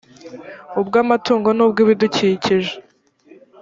[0.79, 2.73] ubw amatungo n ubw ibidukikije